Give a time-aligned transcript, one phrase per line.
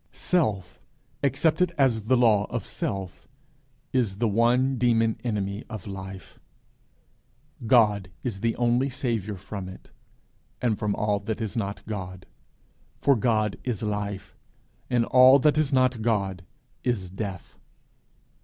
[0.13, 0.79] Self,
[1.21, 3.27] accepted as the law of self,
[3.93, 6.39] is the one demon enemy of life;
[7.67, 9.91] God is the only Saviour from it,
[10.59, 12.25] and from all that is not God,
[12.97, 14.35] for God is life,
[14.89, 16.43] and all that is not God
[16.83, 17.59] is death.